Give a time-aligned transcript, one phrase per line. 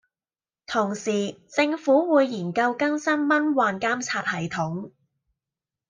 [0.65, 4.89] 同時，政府會研究更新蚊患監察系統